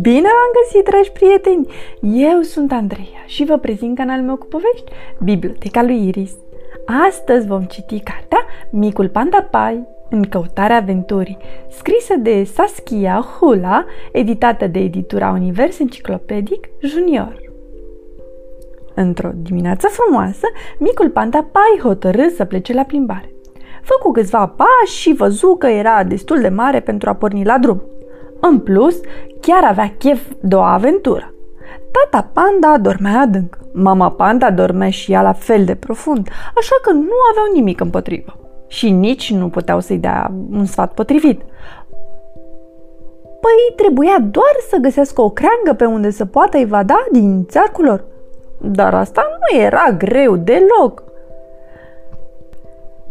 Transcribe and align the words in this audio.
Bine 0.00 0.28
v-am 0.28 0.52
găsit, 0.62 0.84
dragi 0.84 1.12
prieteni! 1.12 1.66
Eu 2.00 2.40
sunt 2.40 2.72
Andreea 2.72 3.22
și 3.26 3.44
vă 3.44 3.58
prezint 3.58 3.96
canalul 3.96 4.24
meu 4.26 4.36
cu 4.36 4.46
povești, 4.46 4.92
Biblioteca 5.22 5.82
lui 5.82 6.08
Iris. 6.08 6.32
Astăzi 7.08 7.46
vom 7.46 7.62
citi 7.62 8.00
cartea 8.00 8.38
Micul 8.70 9.08
Panda 9.08 9.48
Pai, 9.50 9.86
în 10.10 10.22
căutarea 10.22 10.76
aventurii, 10.76 11.38
scrisă 11.68 12.14
de 12.16 12.44
Saskia 12.44 13.24
Hula, 13.38 13.84
editată 14.12 14.66
de 14.66 14.78
editura 14.78 15.30
Univers 15.30 15.78
Enciclopedic 15.78 16.68
Junior. 16.80 17.42
Într-o 18.94 19.30
dimineață 19.34 19.86
frumoasă, 19.86 20.46
micul 20.78 21.10
panda 21.10 21.48
Pai 21.52 21.78
hotărâ 21.82 22.28
să 22.28 22.44
plece 22.44 22.72
la 22.72 22.82
plimbare. 22.82 23.33
Făcu 23.84 24.12
câțiva 24.12 24.46
pași 24.56 24.96
și 25.00 25.14
văzu 25.14 25.56
că 25.58 25.66
era 25.66 26.04
destul 26.04 26.40
de 26.40 26.48
mare 26.48 26.80
pentru 26.80 27.08
a 27.08 27.14
porni 27.14 27.44
la 27.44 27.58
drum. 27.58 27.82
În 28.40 28.58
plus, 28.58 29.00
chiar 29.40 29.64
avea 29.64 29.94
chef 29.98 30.20
de 30.40 30.54
o 30.54 30.60
aventură. 30.60 31.34
Tata 31.90 32.30
panda 32.32 32.78
dormea 32.78 33.20
adânc, 33.20 33.58
mama 33.72 34.10
panda 34.10 34.50
dormea 34.50 34.90
și 34.90 35.12
ea 35.12 35.22
la 35.22 35.32
fel 35.32 35.64
de 35.64 35.74
profund, 35.74 36.28
așa 36.56 36.76
că 36.82 36.92
nu 36.92 37.16
aveau 37.30 37.46
nimic 37.54 37.80
împotrivă. 37.80 38.36
Și 38.66 38.90
nici 38.90 39.32
nu 39.32 39.48
puteau 39.48 39.80
să-i 39.80 39.98
dea 39.98 40.32
un 40.50 40.64
sfat 40.64 40.94
potrivit. 40.94 41.40
Păi 43.40 43.74
trebuia 43.76 44.16
doar 44.30 44.54
să 44.68 44.76
găsească 44.76 45.20
o 45.22 45.30
creangă 45.30 45.72
pe 45.76 45.84
unde 45.84 46.10
să 46.10 46.24
poată 46.24 46.56
evada 46.56 47.04
din 47.12 47.46
țarcul 47.46 47.84
lor. 47.84 48.04
Dar 48.60 48.94
asta 48.94 49.22
nu 49.28 49.58
era 49.60 49.84
greu 49.98 50.36
deloc. 50.36 51.03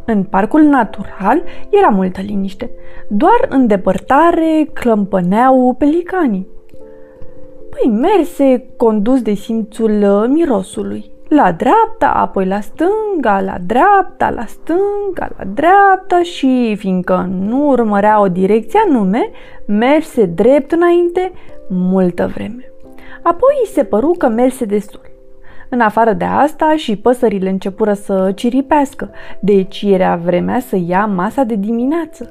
În 0.06 0.24
parcul 0.24 0.62
natural 0.62 1.44
era 1.70 1.88
multă 1.88 2.22
liniște. 2.22 2.72
Doar 3.08 3.46
în 3.50 3.68
depărtare 3.68 4.70
clămpăneau 4.74 5.76
pelicanii. 5.78 6.48
Păi 7.70 7.92
merse 7.92 8.66
condus 8.78 9.22
de 9.22 9.34
simțul 9.34 10.02
uh, 10.02 10.28
mirosului. 10.28 11.12
La 11.28 11.52
dreapta, 11.52 12.08
apoi 12.08 12.46
la 12.46 12.60
stânga, 12.60 13.42
la 13.42 13.58
dreapta, 13.66 14.30
la 14.30 14.46
stânga, 14.46 15.30
la 15.38 15.44
dreapta 15.54 16.22
și, 16.22 16.76
fiindcă 16.78 17.30
nu 17.40 17.68
urmărea 17.68 18.22
o 18.22 18.28
direcție 18.28 18.80
anume, 18.88 19.30
merse 19.66 20.26
drept 20.26 20.72
înainte 20.72 21.32
multă 21.70 22.32
vreme. 22.34 22.72
Apoi 23.24 23.54
îi 23.62 23.70
se 23.70 23.84
păru 23.84 24.16
că 24.18 24.28
merse 24.28 24.66
destul. 24.66 25.13
În 25.74 25.80
afară 25.80 26.14
de 26.14 26.26
asta, 26.26 26.76
și 26.76 26.96
păsările 26.96 27.50
începură 27.50 27.94
să 27.94 28.32
ciripească, 28.36 29.10
deci 29.40 29.82
era 29.82 30.16
vremea 30.16 30.60
să 30.60 30.78
ia 30.88 31.06
masa 31.06 31.44
de 31.44 31.56
dimineață. 31.56 32.24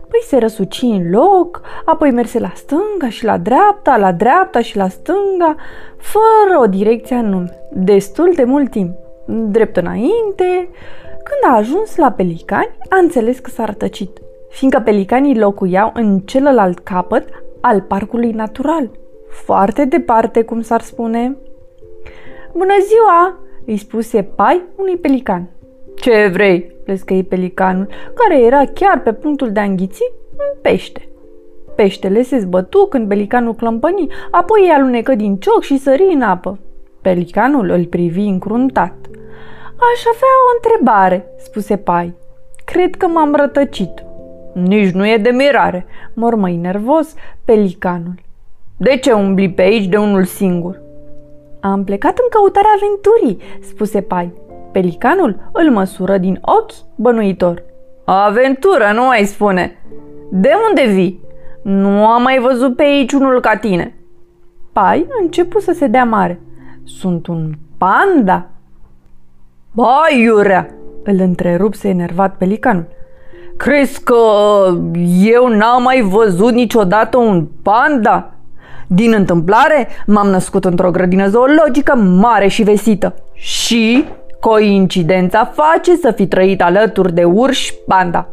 Păi 0.00 0.20
se 0.26 0.38
răsuci 0.38 0.82
în 0.82 1.10
loc, 1.10 1.60
apoi 1.84 2.10
merse 2.10 2.38
la 2.38 2.52
stânga 2.54 3.08
și 3.08 3.24
la 3.24 3.38
dreapta, 3.38 3.96
la 3.96 4.12
dreapta 4.12 4.60
și 4.60 4.76
la 4.76 4.88
stânga, 4.88 5.56
fără 5.96 6.60
o 6.60 6.66
direcție 6.66 7.16
anume, 7.16 7.50
destul 7.72 8.32
de 8.34 8.44
mult 8.44 8.70
timp. 8.70 8.96
Drept 9.26 9.76
înainte, 9.76 10.68
când 11.14 11.52
a 11.52 11.56
ajuns 11.56 11.96
la 11.96 12.10
pelicani, 12.10 12.76
a 12.88 12.96
înțeles 12.96 13.38
că 13.38 13.50
s-a 13.50 13.64
rătăcit, 13.64 14.18
fiindcă 14.50 14.80
pelicanii 14.80 15.38
locuiau 15.38 15.90
în 15.94 16.18
celălalt 16.18 16.78
capăt 16.78 17.28
al 17.60 17.80
parcului 17.80 18.30
natural, 18.30 18.90
foarte 19.44 19.84
departe, 19.84 20.42
cum 20.42 20.60
s-ar 20.60 20.80
spune. 20.80 21.36
Bună 22.54 22.74
ziua!" 22.88 23.38
îi 23.66 23.76
spuse 23.76 24.22
Pai 24.22 24.62
unui 24.76 24.96
pelican. 24.96 25.50
Ce 25.94 26.30
vrei?" 26.32 26.72
plescăi 26.84 27.22
pelicanul, 27.22 27.88
care 28.14 28.40
era 28.40 28.64
chiar 28.74 29.00
pe 29.02 29.12
punctul 29.12 29.52
de 29.52 29.60
a 29.60 29.64
înghiți 29.64 30.02
un 30.30 30.60
pește. 30.62 31.08
Peștele 31.74 32.22
se 32.22 32.38
zbătu 32.38 32.86
când 32.90 33.08
pelicanul 33.08 33.54
clămpăni, 33.54 34.12
apoi 34.30 34.60
îi 34.62 34.70
alunecă 34.70 35.14
din 35.14 35.36
cioc 35.36 35.62
și 35.62 35.78
sări 35.78 36.10
în 36.12 36.22
apă. 36.22 36.58
Pelicanul 37.02 37.70
îl 37.70 37.84
privi 37.84 38.20
încruntat. 38.20 38.94
Aș 39.66 40.00
avea 40.00 40.34
o 40.46 40.54
întrebare, 40.54 41.26
spuse 41.38 41.76
Pai. 41.76 42.14
Cred 42.64 42.94
că 42.94 43.06
m-am 43.06 43.34
rătăcit. 43.34 44.04
Nici 44.52 44.90
nu 44.90 45.06
e 45.06 45.16
de 45.16 45.30
mirare, 45.30 45.86
mormăi 46.14 46.56
nervos 46.56 47.14
pelicanul. 47.44 48.14
De 48.76 48.96
ce 48.96 49.12
umbli 49.12 49.50
pe 49.50 49.62
aici 49.62 49.86
de 49.86 49.96
unul 49.96 50.24
singur? 50.24 50.82
Am 51.72 51.84
plecat 51.84 52.18
în 52.18 52.26
căutarea 52.30 52.70
aventurii, 52.76 53.44
spuse 53.60 54.00
Pai. 54.00 54.32
Pelicanul 54.72 55.50
îl 55.52 55.70
măsură 55.70 56.18
din 56.18 56.38
ochi 56.42 56.72
bănuitor. 56.96 57.62
Aventură, 58.04 58.90
nu 58.94 59.04
mai 59.04 59.24
spune. 59.24 59.78
De 60.30 60.50
unde 60.68 60.92
vii? 60.92 61.20
Nu 61.62 62.06
am 62.06 62.22
mai 62.22 62.38
văzut 62.38 62.76
pe 62.76 62.82
aici 62.82 63.12
unul 63.12 63.40
ca 63.40 63.56
tine. 63.56 63.94
Pai 64.72 65.06
începu 65.20 65.60
să 65.60 65.72
se 65.72 65.86
dea 65.86 66.04
mare. 66.04 66.40
Sunt 66.84 67.26
un 67.26 67.52
panda? 67.78 68.46
Bai, 69.72 70.20
iurea! 70.20 70.68
Îl 71.04 71.20
întrerupse 71.20 71.88
enervat 71.88 72.36
pelicanul. 72.36 72.86
Crezi 73.56 74.02
că 74.02 74.16
eu 75.20 75.46
n-am 75.46 75.82
mai 75.82 76.00
văzut 76.00 76.52
niciodată 76.52 77.16
un 77.16 77.46
panda? 77.62 78.33
Din 78.86 79.12
întâmplare, 79.12 79.88
m-am 80.06 80.26
născut 80.26 80.64
într-o 80.64 80.90
grădină 80.90 81.28
zoologică 81.28 81.94
mare 81.94 82.48
și 82.48 82.62
vesită. 82.62 83.14
Și 83.32 84.04
coincidența 84.40 85.44
face 85.44 85.96
să 85.96 86.10
fi 86.10 86.26
trăit 86.26 86.62
alături 86.62 87.12
de 87.12 87.24
urși 87.24 87.74
panda. 87.86 88.28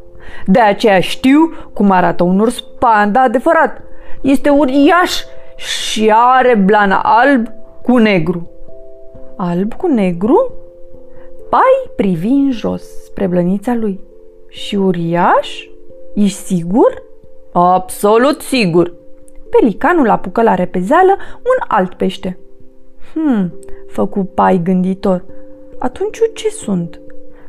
De 0.46 0.60
aceea 0.60 1.00
știu 1.00 1.40
cum 1.74 1.92
arată 1.92 2.24
un 2.24 2.40
urs 2.40 2.60
panda 2.80 3.22
adevărat. 3.22 3.82
Este 4.22 4.50
uriaș 4.50 5.12
și 5.56 6.14
are 6.16 6.56
blana 6.56 7.02
alb 7.04 7.48
cu 7.82 7.98
negru. 7.98 8.50
Alb 9.38 9.74
cu 9.74 9.88
negru? 9.88 10.54
Pai 11.50 11.92
privi 11.96 12.28
în 12.28 12.52
jos 12.52 12.82
spre 13.06 13.28
blănița 13.28 13.74
lui. 13.74 14.00
Și 14.50 14.76
uriaș? 14.76 15.66
Ești 16.16 16.38
sigur? 16.38 17.04
Absolut 17.54 18.42
sigur. 18.42 18.94
Pelicanul 19.60 20.10
apucă 20.10 20.42
la 20.42 20.56
repezeală 20.56 21.18
un 21.38 21.66
alt 21.68 21.94
pește. 21.94 22.38
Hmm, 23.14 23.54
făcu 23.88 24.24
pai 24.24 24.62
gânditor. 24.64 25.26
Atunci 25.80 26.20
ce 26.34 26.50
sunt? 26.50 27.00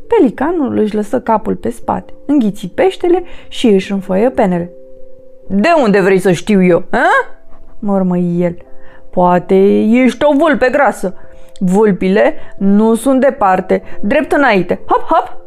Pelicanul 0.07 0.79
își 0.79 0.95
lăsă 0.95 1.21
capul 1.21 1.57
pe 1.57 1.71
spate, 1.71 2.12
înghiți 2.27 2.67
peștele 2.67 3.25
și 3.49 3.69
își 3.69 3.93
înfoie 3.93 4.31
penele. 4.31 4.71
De 5.49 5.69
unde 5.83 6.01
vrei 6.01 6.19
să 6.19 6.33
știu 6.33 6.62
eu, 6.62 6.85
a? 6.91 7.07
mormăi 7.79 8.37
el. 8.41 8.57
Poate 9.11 9.81
ești 9.81 10.25
o 10.25 10.37
vulpe 10.37 10.69
grasă. 10.71 11.15
Vulpile 11.59 12.35
nu 12.59 12.95
sunt 12.95 13.21
departe, 13.21 13.83
drept 14.01 14.33
înainte. 14.33 14.81
Hop, 14.87 15.03
hop! 15.03 15.42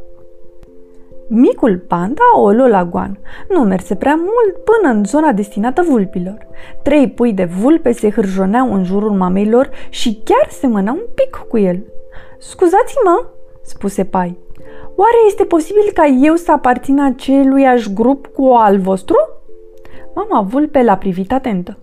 Micul 1.28 1.78
panda 1.88 2.24
o 2.36 2.52
luă 2.52 2.68
la 2.68 2.86
goan. 2.86 3.20
Nu 3.50 3.60
merse 3.60 3.96
prea 3.96 4.16
mult 4.16 4.64
până 4.64 4.94
în 4.94 5.04
zona 5.04 5.32
destinată 5.32 5.82
vulpilor. 5.82 6.48
Trei 6.84 7.10
pui 7.10 7.34
de 7.34 7.46
vulpe 7.46 7.92
se 7.92 8.12
hârjoneau 8.12 8.74
în 8.74 8.84
jurul 8.84 9.12
mameilor 9.12 9.70
și 9.90 10.22
chiar 10.24 10.48
semănau 10.50 10.96
un 10.96 11.06
pic 11.16 11.46
cu 11.50 11.58
el. 11.58 11.84
Scuzați-mă, 12.40 13.30
spuse 13.62 14.04
Pai. 14.04 14.38
Oare 14.96 15.18
este 15.28 15.44
posibil 15.44 15.92
ca 15.94 16.06
eu 16.06 16.36
să 16.36 16.52
aparțin 16.52 17.02
aceluiași 17.02 17.94
grup 17.94 18.28
cu 18.28 18.46
al 18.46 18.78
vostru? 18.78 19.16
Mama 20.16 20.42
vulpe 20.42 20.84
l-a 20.84 20.98
privit 20.98 21.32
atentă. 21.32 21.78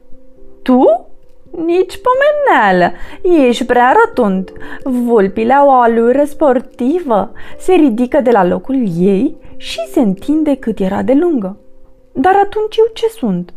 Tu? 0.62 1.11
Nici 1.56 2.00
pomeneală, 2.00 2.92
ești 3.46 3.64
prea 3.64 3.94
rotund. 4.04 4.52
Vulpile 4.82 5.52
au 5.52 5.68
o 5.68 5.72
alură 5.72 6.24
sportivă, 6.24 7.32
se 7.58 7.72
ridică 7.72 8.20
de 8.20 8.30
la 8.30 8.44
locul 8.44 8.82
ei 8.98 9.36
și 9.56 9.78
se 9.90 10.00
întinde 10.00 10.54
cât 10.56 10.78
era 10.78 11.02
de 11.02 11.12
lungă. 11.12 11.56
Dar 12.12 12.34
atunci 12.34 12.76
eu 12.76 12.84
ce 12.92 13.06
sunt? 13.06 13.54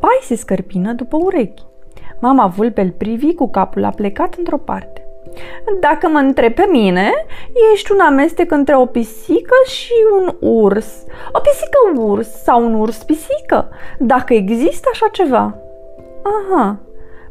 Pai 0.00 0.18
se 0.22 0.36
scărpină 0.36 0.92
după 0.92 1.16
urechi. 1.20 1.62
Mama 2.20 2.46
vulpe 2.46 2.80
îl 2.80 2.90
privi 2.90 3.34
cu 3.34 3.50
capul 3.50 3.84
aplecat 3.84 4.34
într-o 4.34 4.58
parte. 4.58 5.02
Dacă 5.80 6.08
mă 6.08 6.18
întreb 6.18 6.54
pe 6.54 6.68
mine, 6.70 7.12
ești 7.72 7.92
un 7.92 8.00
amestec 8.00 8.50
între 8.50 8.76
o 8.76 8.86
pisică 8.86 9.56
și 9.66 9.92
un 10.20 10.36
urs. 10.40 11.04
O 11.32 11.40
pisică 11.40 12.02
urs 12.02 12.42
sau 12.42 12.64
un 12.64 12.74
urs 12.74 13.02
pisică, 13.02 13.68
dacă 13.98 14.34
există 14.34 14.88
așa 14.92 15.08
ceva. 15.12 15.54
Aha, 16.22 16.78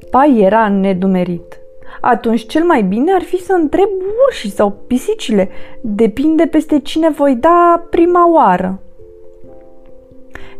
Pai 0.10 0.40
era 0.40 0.70
nedumerit. 0.70 1.60
Atunci 2.02 2.46
cel 2.46 2.64
mai 2.64 2.82
bine 2.82 3.14
ar 3.14 3.22
fi 3.22 3.44
să 3.44 3.54
întreb 3.54 3.90
urșii 4.28 4.50
sau 4.50 4.72
pisicile. 4.88 5.50
Depinde 5.82 6.46
peste 6.46 6.80
cine 6.80 7.10
voi 7.10 7.36
da 7.36 7.88
prima 7.90 8.32
oară. 8.32 8.82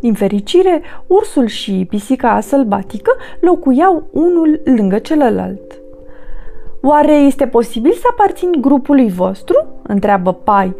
Din 0.00 0.14
fericire, 0.14 0.82
ursul 1.06 1.46
și 1.46 1.86
pisica 1.88 2.40
sălbatică 2.40 3.16
locuiau 3.40 4.08
unul 4.10 4.60
lângă 4.64 4.98
celălalt. 4.98 5.80
Oare 6.82 7.12
este 7.12 7.46
posibil 7.46 7.92
să 7.92 8.06
aparțin 8.10 8.52
grupului 8.60 9.10
vostru? 9.10 9.66
întreabă 9.82 10.32
Pai. 10.32 10.74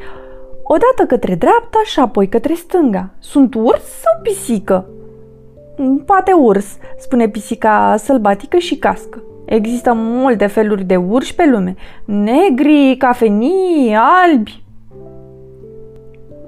Odată 0.63 1.07
către 1.07 1.35
dreapta 1.35 1.81
și 1.85 2.01
apoi 2.01 2.29
către 2.29 2.55
stânga. 2.55 3.11
Sunt 3.19 3.55
urs 3.55 3.83
sau 3.83 4.21
pisică? 4.23 4.87
Poate 6.07 6.33
urs, 6.33 6.77
spune 6.99 7.29
pisica 7.29 7.95
sălbatică 7.99 8.57
și 8.57 8.77
cască. 8.77 9.23
Există 9.45 9.93
multe 9.95 10.47
feluri 10.47 10.85
de 10.85 10.97
urși 10.97 11.35
pe 11.35 11.49
lume. 11.51 11.75
Negri, 12.05 12.97
cafenii, 12.99 13.97
albi. 14.25 14.63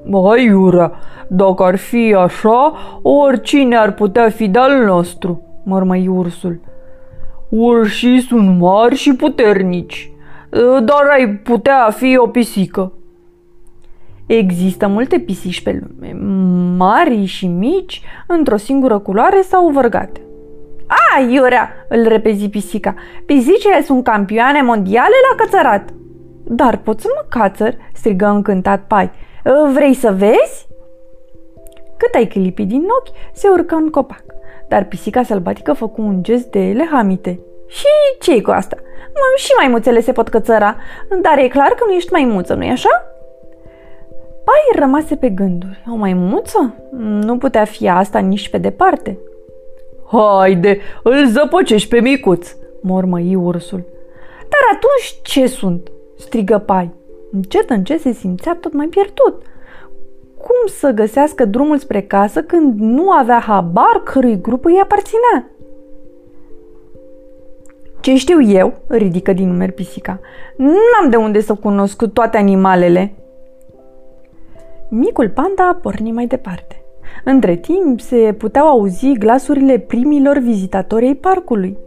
Băi, 0.07 0.45
Iura, 0.45 0.93
dacă 1.29 1.63
ar 1.63 1.77
fi 1.77 2.15
așa, 2.15 2.73
oricine 3.03 3.77
ar 3.77 3.93
putea 3.93 4.29
fi 4.29 4.49
de-al 4.49 4.85
nostru, 4.85 5.43
mormăi 5.65 6.09
ursul. 6.09 6.61
Urșii 7.49 8.21
sunt 8.21 8.59
mari 8.59 8.95
și 8.95 9.15
puternici, 9.15 10.13
dar 10.85 11.07
ai 11.11 11.29
putea 11.29 11.91
fi 11.91 12.17
o 12.17 12.27
pisică. 12.27 12.93
Există 14.39 14.87
multe 14.87 15.19
pisici 15.19 15.63
pe 15.63 15.81
lume, 15.81 16.13
mari 16.77 17.25
și 17.25 17.47
mici, 17.47 18.03
într-o 18.27 18.57
singură 18.57 18.99
culoare 18.99 19.41
sau 19.41 19.69
vărgate. 19.69 20.21
A, 20.87 21.21
Iurea, 21.21 21.71
îl 21.89 22.07
repezi 22.07 22.49
pisica, 22.49 22.95
pisicile 23.27 23.83
sunt 23.83 24.05
campioane 24.05 24.63
mondiale 24.63 25.15
la 25.31 25.45
cățărat. 25.45 25.89
Dar 26.45 26.77
pot 26.77 27.01
să 27.01 27.07
mă 27.15 27.27
cațăr, 27.29 27.75
strigă 27.93 28.27
încântat 28.27 28.87
Pai. 28.87 29.11
Vrei 29.73 29.95
să 29.95 30.13
vezi? 30.13 30.69
Cât 31.97 32.15
ai 32.15 32.27
clipit 32.27 32.69
din 32.69 32.83
ochi, 33.01 33.17
se 33.33 33.49
urcă 33.49 33.75
în 33.75 33.89
copac, 33.89 34.25
dar 34.69 34.85
pisica 34.85 35.23
sălbatică 35.23 35.73
făcu 35.73 36.03
un 36.03 36.23
gest 36.23 36.47
de 36.51 36.73
lehamite. 36.77 37.41
Și 37.69 37.87
ce 38.21 38.43
cu 38.43 38.51
asta? 38.51 38.77
Și 39.37 39.53
maimuțele 39.57 40.01
se 40.01 40.13
pot 40.13 40.29
cățăra, 40.29 40.77
dar 41.23 41.39
e 41.39 41.49
clar 41.49 41.69
că 41.69 41.85
nu 41.87 41.93
ești 41.93 42.13
maimuță, 42.13 42.55
nu-i 42.55 42.71
așa? 42.71 43.05
Pai 44.51 44.81
rămase 44.81 45.17
pe 45.17 45.29
gânduri. 45.29 45.85
O 45.93 45.95
maimuță? 45.95 46.75
Nu 46.99 47.39
putea 47.39 47.65
fi 47.65 47.89
asta 47.89 48.19
nici 48.19 48.49
pe 48.49 48.59
departe. 48.59 49.19
Haide, 50.07 50.79
îl 51.03 51.27
zăpăcești 51.27 51.89
pe 51.89 52.01
micuț, 52.01 52.55
mormăi 52.83 53.35
ursul. 53.35 53.85
Dar 54.39 54.61
atunci 54.73 55.21
ce 55.23 55.47
sunt? 55.47 55.91
strigă 56.19 56.59
Pai. 56.59 56.91
Încet, 57.33 57.71
încet 57.71 58.01
se 58.01 58.13
simțea 58.13 58.57
tot 58.61 58.73
mai 58.73 58.87
pierdut. 58.87 59.43
Cum 60.37 60.67
să 60.67 60.91
găsească 60.91 61.45
drumul 61.45 61.79
spre 61.79 62.03
casă 62.03 62.43
când 62.43 62.81
nu 62.81 63.11
avea 63.11 63.39
habar 63.39 64.03
cărui 64.05 64.41
grup 64.41 64.65
îi 64.65 64.81
aparținea? 64.83 65.51
Ce 68.01 68.17
știu 68.17 68.43
eu, 68.43 68.73
ridică 68.89 69.33
din 69.33 69.47
numeri 69.47 69.73
pisica. 69.73 70.21
N-am 70.57 71.11
de 71.11 71.17
unde 71.17 71.41
să 71.41 71.55
cunosc 71.55 72.07
toate 72.07 72.37
animalele. 72.37 73.15
Micul 74.93 75.29
panda 75.29 75.79
porni 75.83 76.13
mai 76.13 76.27
departe. 76.27 76.85
Între 77.25 77.57
timp 77.57 78.01
se 78.01 78.35
puteau 78.39 78.67
auzi 78.67 79.13
glasurile 79.13 79.79
primilor 79.79 80.39
vizitatori 80.39 81.07
ai 81.07 81.15
parcului. 81.15 81.79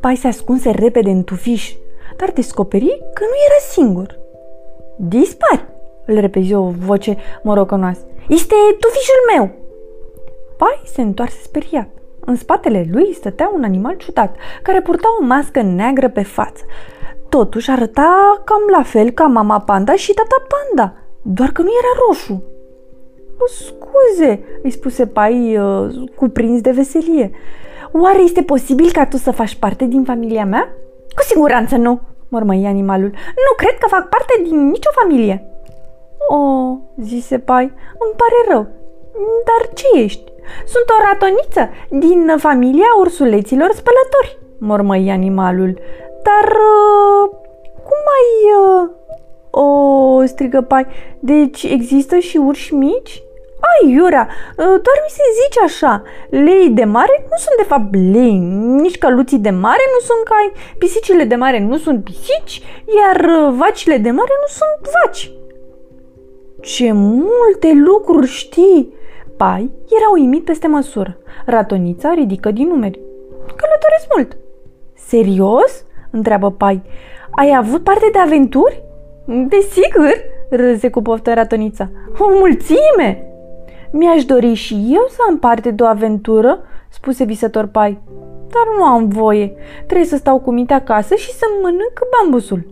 Pai 0.00 0.16
se 0.16 0.26
ascunse 0.26 0.70
repede 0.70 1.10
în 1.10 1.24
tufiș, 1.24 1.74
dar 2.16 2.30
descoperi 2.30 3.02
că 3.14 3.22
nu 3.22 3.36
era 3.46 3.58
singur. 3.70 4.18
Dispari, 4.96 5.64
îl 6.06 6.18
repezi 6.18 6.54
o 6.54 6.62
voce 6.62 7.16
morocănoasă. 7.42 8.00
Este 8.28 8.54
tufișul 8.80 9.36
meu! 9.36 9.50
Pai 10.56 10.80
se 10.84 11.00
întoarse 11.00 11.38
speriat. 11.42 11.88
În 12.20 12.36
spatele 12.36 12.88
lui 12.90 13.14
stătea 13.14 13.50
un 13.54 13.64
animal 13.64 13.96
ciudat, 13.96 14.36
care 14.62 14.80
purta 14.80 15.08
o 15.20 15.24
mască 15.24 15.62
neagră 15.62 16.08
pe 16.08 16.22
față. 16.22 16.64
Totuși 17.28 17.70
arăta 17.70 18.42
cam 18.44 18.62
la 18.70 18.82
fel 18.82 19.10
ca 19.10 19.24
mama 19.24 19.60
panda 19.60 19.94
și 19.94 20.12
tata 20.12 20.44
panda, 20.48 20.94
doar 21.22 21.48
că 21.48 21.62
nu 21.62 21.68
era 21.68 22.02
roșu. 22.06 22.49
O, 23.42 23.46
scuze, 23.46 24.44
îi 24.62 24.70
spuse 24.70 25.06
Pai 25.06 25.56
uh, 25.56 26.08
cuprins 26.14 26.60
de 26.60 26.70
veselie. 26.70 27.30
Oare 27.92 28.22
este 28.22 28.42
posibil 28.42 28.90
ca 28.92 29.06
tu 29.06 29.16
să 29.16 29.30
faci 29.30 29.54
parte 29.54 29.84
din 29.84 30.04
familia 30.04 30.44
mea? 30.44 30.74
Cu 31.14 31.22
siguranță 31.22 31.76
nu, 31.76 32.00
mormăi 32.28 32.66
animalul. 32.66 33.10
Nu 33.46 33.52
cred 33.56 33.78
că 33.78 33.86
fac 33.88 34.08
parte 34.08 34.42
din 34.42 34.68
nicio 34.68 34.90
familie. 35.00 35.44
O, 36.28 36.38
zise 37.02 37.38
Pai, 37.38 37.62
îmi 37.98 38.16
pare 38.16 38.38
rău. 38.48 38.66
Dar 39.48 39.72
ce 39.74 39.86
ești? 39.94 40.32
Sunt 40.66 40.84
o 40.88 41.02
ratoniță 41.08 41.68
din 41.88 42.34
familia 42.38 42.88
ursuleților 42.98 43.70
spălători, 43.70 44.38
mormăi 44.58 45.10
animalul. 45.10 45.78
Dar 46.22 46.50
uh, 46.50 47.30
cum 47.82 48.02
ai... 48.16 48.52
Uh... 48.58 48.88
O, 49.52 50.24
strigă 50.24 50.60
Pai, 50.60 50.86
deci 51.18 51.62
există 51.62 52.18
și 52.18 52.36
urși 52.36 52.74
mici? 52.74 53.22
Ai, 53.68 53.92
Iura, 53.92 54.28
ă, 54.58 54.64
doar 54.64 54.98
mi 55.04 55.16
se 55.18 55.22
zice 55.42 55.60
așa. 55.64 56.02
Lei 56.30 56.70
de 56.70 56.84
mare 56.84 57.26
nu 57.30 57.36
sunt 57.36 57.56
de 57.56 57.62
fapt 57.72 57.94
lei, 57.94 58.38
nici 58.82 58.98
căluții 58.98 59.38
de 59.38 59.50
mare 59.50 59.84
nu 59.94 60.00
sunt 60.08 60.24
cai, 60.24 60.52
pisicile 60.78 61.24
de 61.24 61.34
mare 61.34 61.60
nu 61.60 61.76
sunt 61.76 62.04
pisici, 62.04 62.62
iar 62.98 63.24
ă, 63.24 63.50
vacile 63.50 63.96
de 63.96 64.10
mare 64.10 64.32
nu 64.40 64.48
sunt 64.58 64.94
vaci. 64.94 65.32
Ce 66.60 66.92
multe 66.92 67.72
lucruri 67.74 68.26
știi! 68.26 68.98
Pai 69.36 69.70
era 69.86 70.10
uimit 70.12 70.44
peste 70.44 70.66
măsură. 70.66 71.16
Ratonița 71.46 72.14
ridică 72.14 72.50
din 72.50 72.68
numeri. 72.68 73.00
Călătoresc 73.46 74.06
mult. 74.14 74.36
Serios? 74.94 75.84
întreabă 76.10 76.50
Pai. 76.50 76.82
Ai 77.30 77.54
avut 77.56 77.84
parte 77.84 78.08
de 78.12 78.18
aventuri? 78.18 78.82
Desigur, 79.24 80.12
râze 80.50 80.90
cu 80.90 81.02
poftă 81.02 81.34
ratonița. 81.34 81.90
O 82.18 82.28
mulțime! 82.38 83.29
Mi-aș 83.92 84.24
dori 84.24 84.54
și 84.54 84.74
eu 84.74 85.06
să 85.08 85.16
am 85.28 85.38
parte 85.38 85.70
de 85.70 85.82
o 85.82 85.86
aventură, 85.86 86.58
spuse 86.88 87.24
visător 87.24 87.66
Pai. 87.66 87.98
Dar 88.48 88.76
nu 88.76 88.84
am 88.84 89.08
voie. 89.08 89.52
Trebuie 89.86 90.06
să 90.06 90.16
stau 90.16 90.40
cu 90.40 90.50
minte 90.50 90.72
acasă 90.72 91.14
și 91.14 91.32
să 91.32 91.44
mănânc 91.62 92.00
bambusul. 92.10 92.66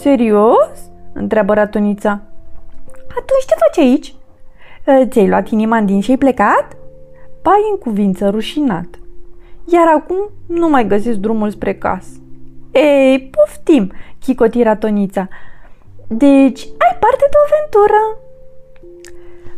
Serios? 0.00 0.90
întreabă 1.12 1.54
ratonița. 1.54 2.20
Atunci 3.08 3.44
ce 3.46 3.54
faci 3.58 3.84
aici? 3.84 4.14
Ă, 4.86 5.04
ți-ai 5.06 5.28
luat 5.28 5.48
inima 5.48 5.80
din 5.80 6.00
și 6.00 6.10
ai 6.10 6.16
plecat? 6.16 6.76
Pai 7.42 7.60
în 7.70 7.78
cuvință 7.78 8.28
rușinat. 8.28 8.86
Iar 9.64 9.86
acum 9.96 10.30
nu 10.46 10.68
mai 10.68 10.86
găsesc 10.86 11.18
drumul 11.18 11.50
spre 11.50 11.74
casă. 11.74 12.20
Ei, 12.72 13.30
poftim, 13.30 13.92
chicoti 14.20 14.62
ratonița. 14.62 15.28
Deci, 16.06 16.62
ai 16.64 16.96
parte 17.00 17.26
de 17.30 17.36
o 17.36 17.46
aventură. 17.46 18.25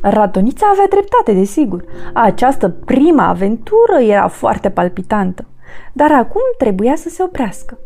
Ratonița 0.03 0.67
avea 0.73 0.87
dreptate, 0.89 1.33
desigur. 1.33 1.85
Această 2.15 2.69
prima 2.69 3.27
aventură 3.27 3.99
era 4.00 4.28
foarte 4.28 4.71
palpitantă, 4.71 5.45
dar 5.93 6.12
acum 6.12 6.43
trebuia 6.59 6.97
să 6.97 7.09
se 7.09 7.23
oprească. 7.23 7.78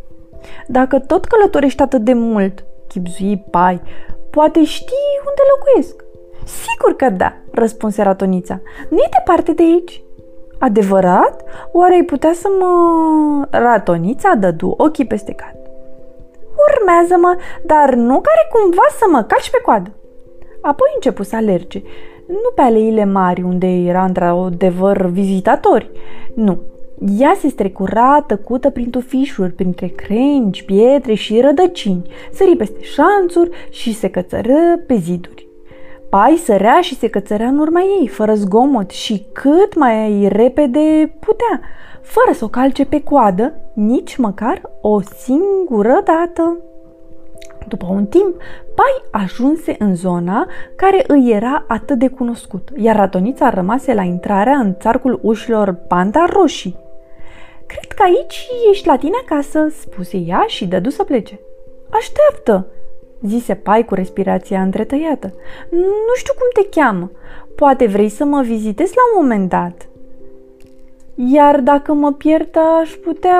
Dacă 0.66 0.99
tot 0.99 1.25
călătorești 1.25 1.83
atât 1.83 2.00
de 2.00 2.12
mult, 2.12 2.64
chipzui 2.88 3.45
Pai, 3.50 3.81
poate 4.31 4.64
știi 4.64 5.21
unde 5.26 5.42
locuiesc. 5.57 6.04
Sigur 6.45 6.97
că 6.97 7.11
da, 7.11 7.33
răspunse 7.50 8.02
ratonița. 8.02 8.61
Nu 8.88 8.97
e 8.97 9.09
departe 9.19 9.52
de 9.52 9.62
aici. 9.62 10.02
Adevărat? 10.59 11.42
Oare 11.73 11.95
ai 11.95 12.02
putea 12.02 12.33
să 12.33 12.49
mă... 12.59 13.47
Ratonița 13.50 14.35
dădu 14.35 14.75
ochii 14.76 15.07
peste 15.07 15.33
cap. 15.33 15.54
Urmează-mă, 16.69 17.37
dar 17.64 17.95
nu 17.95 18.21
care 18.21 18.49
cumva 18.52 18.87
să 18.99 19.04
mă 19.11 19.23
calci 19.23 19.50
pe 19.50 19.61
coadă. 19.64 19.90
Apoi 20.62 20.90
începu 20.95 21.23
să 21.23 21.37
alerge. 21.37 21.83
Nu 22.26 22.50
pe 22.54 22.61
aleile 22.61 23.04
mari, 23.04 23.42
unde 23.42 23.66
era 23.66 24.04
într-adevăr 24.04 25.07
vizitatori. 25.07 25.90
Nu. 26.35 26.61
Ea 27.19 27.37
se 27.38 27.49
strecura 27.49 28.25
tăcută 28.26 28.71
prin 28.71 28.90
tufișuri, 28.90 29.52
printre 29.52 29.87
crengi, 29.87 30.64
pietre 30.64 31.14
și 31.14 31.40
rădăcini, 31.40 32.11
sări 32.33 32.57
peste 32.57 32.83
șanțuri 32.83 33.50
și 33.71 33.95
se 33.95 34.09
cățără 34.09 34.54
pe 34.87 34.95
ziduri. 34.95 35.47
Pai 36.11 36.37
sărea 36.37 36.81
și 36.81 36.95
se 36.95 37.09
cățărea 37.09 37.47
în 37.47 37.59
urma 37.59 37.81
ei, 38.00 38.09
fără 38.09 38.35
zgomot 38.35 38.90
și 38.90 39.26
cât 39.33 39.76
mai 39.76 40.28
repede 40.28 41.16
putea, 41.21 41.61
fără 42.02 42.37
să 42.37 42.45
o 42.45 42.49
calce 42.49 42.85
pe 42.85 43.02
coadă, 43.02 43.54
nici 43.75 44.16
măcar 44.16 44.61
o 44.81 45.00
singură 45.00 46.02
dată. 46.04 46.59
După 47.69 47.87
un 47.90 48.07
timp, 48.07 48.37
Pai 48.75 49.23
ajunse 49.23 49.76
în 49.78 49.95
zona 49.95 50.47
care 50.76 51.04
îi 51.07 51.31
era 51.33 51.64
atât 51.69 51.99
de 51.99 52.09
cunoscut, 52.09 52.69
iar 52.76 52.97
ratonița 52.97 53.50
rămase 53.50 53.95
la 53.95 54.02
intrarea 54.02 54.59
în 54.59 54.75
țarcul 54.81 55.19
ușilor 55.23 55.73
panda 55.73 56.25
roșii. 56.33 56.76
Cred 57.66 57.92
că 57.92 58.02
aici 58.02 58.49
ești 58.71 58.87
la 58.87 58.97
tine 58.97 59.16
acasă, 59.23 59.69
spuse 59.81 60.16
ea 60.16 60.45
și 60.47 60.66
dădu 60.66 60.90
să 60.90 61.04
plece. 61.04 61.40
Așteaptă, 61.90 62.66
zise 63.23 63.54
Pai 63.54 63.85
cu 63.85 63.95
respirația 63.95 64.62
întretăiată. 64.62 65.35
Nu 65.71 66.14
știu 66.16 66.33
cum 66.33 66.62
te 66.62 66.81
cheamă. 66.81 67.11
Poate 67.57 67.87
vrei 67.87 68.09
să 68.09 68.25
mă 68.25 68.42
vizitezi 68.42 68.95
la 68.97 69.02
un 69.12 69.25
moment 69.26 69.49
dat. 69.49 69.87
Iar 71.14 71.61
dacă 71.61 71.92
mă 71.92 72.12
pierd, 72.12 72.57
aș 72.81 72.90
putea... 72.90 73.38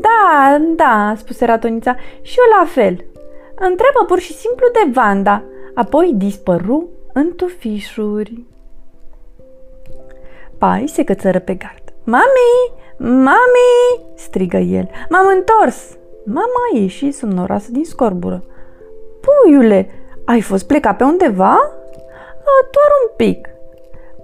Da, 0.00 0.58
da, 0.76 1.14
spuse 1.16 1.44
ratonița, 1.44 1.96
și 2.22 2.38
eu 2.38 2.58
la 2.58 2.66
fel. 2.66 3.04
Întreabă 3.54 4.04
pur 4.06 4.18
și 4.18 4.32
simplu 4.32 4.66
de 4.72 4.90
Vanda, 4.92 5.42
apoi 5.74 6.12
dispăru 6.16 6.88
în 7.12 7.32
tufișuri. 7.36 8.44
Pai 10.58 10.86
se 10.86 11.04
cățără 11.04 11.38
pe 11.38 11.54
gard. 11.54 11.82
Mami! 12.04 12.72
Mami! 12.98 14.06
strigă 14.14 14.56
el. 14.56 14.90
M-am 15.08 15.26
întors! 15.36 15.96
Mama 16.24 16.62
a 16.74 16.78
ieșit 16.78 17.14
somnoroasă 17.14 17.70
din 17.70 17.84
scorbură. 17.84 18.44
Puiule, 19.20 19.90
ai 20.24 20.40
fost 20.40 20.66
plecat 20.66 20.96
pe 20.96 21.04
undeva? 21.04 21.50
A, 21.50 22.68
doar 22.70 22.90
un 23.02 23.16
pic. 23.16 23.48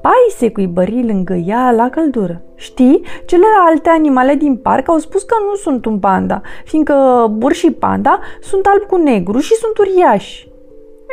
Pai 0.04 0.26
se 0.36 0.50
cuibări 0.50 1.06
lângă 1.06 1.34
ea 1.34 1.70
la 1.70 1.88
căldură. 1.88 2.42
Știi, 2.54 3.02
celelalte 3.26 3.88
animale 3.88 4.34
din 4.34 4.56
parc 4.56 4.88
au 4.88 4.98
spus 4.98 5.22
că 5.22 5.34
nu 5.48 5.54
sunt 5.54 5.84
un 5.84 5.98
panda, 5.98 6.40
fiindcă 6.64 7.26
burșii 7.30 7.70
panda 7.72 8.18
sunt 8.40 8.66
alb 8.66 8.82
cu 8.82 8.96
negru 8.96 9.38
și 9.38 9.54
sunt 9.54 9.78
uriași. 9.78 10.48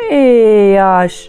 Ei, 0.10 0.80
aș, 0.80 1.28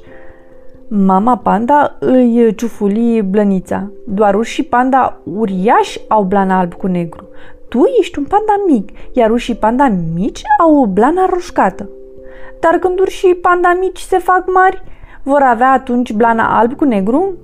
Mama 0.89 1.37
panda 1.37 1.97
îi 1.99 2.55
ciufuli 2.55 3.23
blănița. 3.23 3.91
Doar 4.07 4.35
urși 4.35 4.63
panda 4.63 5.21
uriași 5.25 6.01
au 6.09 6.23
blana 6.23 6.59
alb 6.59 6.75
cu 6.75 6.87
negru. 6.87 7.29
Tu 7.69 7.83
ești 8.01 8.19
un 8.19 8.25
panda 8.25 8.53
mic, 8.67 8.89
iar 9.13 9.31
urșii 9.31 9.55
panda 9.55 9.93
mici 10.15 10.43
au 10.61 10.85
blana 10.85 11.27
roșcată. 11.31 11.89
Dar 12.61 12.75
când 12.75 13.01
urșii 13.01 13.35
panda 13.35 13.77
mici 13.81 13.99
se 13.99 14.19
fac 14.19 14.45
mari, 14.53 14.83
vor 15.23 15.41
avea 15.43 15.71
atunci 15.71 16.13
blana 16.13 16.59
alb 16.59 16.77
cu 16.77 16.85
negru? 16.85 17.37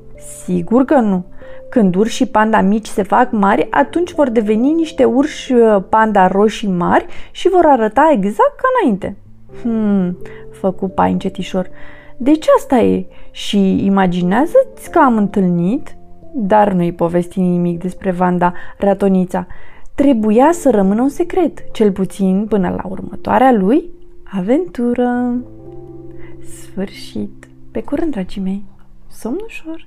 Sigur 0.45 0.85
că 0.85 0.95
nu. 0.95 1.25
Când 1.71 1.95
urșii 1.95 2.27
panda 2.27 2.61
mici 2.61 2.87
se 2.87 3.03
fac 3.03 3.31
mari, 3.31 3.67
atunci 3.71 4.13
vor 4.13 4.31
deveni 4.31 4.73
niște 4.73 5.05
urși 5.05 5.53
uh, 5.53 5.83
panda 5.89 6.27
roșii 6.27 6.69
mari 6.69 7.07
și 7.31 7.49
vor 7.49 7.65
arăta 7.65 8.11
exact 8.13 8.55
ca 8.57 8.69
înainte. 8.81 9.17
Hmm, 9.63 10.17
făcu 10.51 10.89
pai 10.89 11.13
încetișor. 11.13 11.71
Deci 12.17 12.47
asta 12.57 12.79
e. 12.79 13.07
Și 13.31 13.85
imaginează-ți 13.85 14.91
că 14.91 14.99
am 14.99 15.17
întâlnit, 15.17 15.97
dar 16.35 16.73
nu-i 16.73 16.93
povesti 16.93 17.41
nimic 17.41 17.81
despre 17.81 18.11
Vanda, 18.11 18.53
ratonița. 18.79 19.47
Trebuia 19.95 20.49
să 20.53 20.71
rămână 20.71 21.03
un 21.03 21.09
secret, 21.09 21.73
cel 21.73 21.93
puțin 21.93 22.47
până 22.49 22.69
la 22.69 22.89
următoarea 22.89 23.53
lui 23.53 23.85
aventură. 24.25 25.35
Sfârșit. 26.61 27.49
Pe 27.71 27.83
curând, 27.83 28.11
dragii 28.11 28.43
mei. 28.43 28.65
Somn 29.11 29.39
ușor. 29.47 29.87